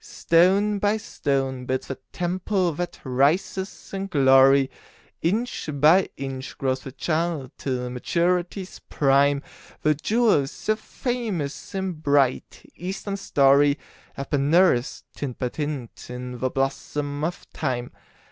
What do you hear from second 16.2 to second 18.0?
the blossom of Time.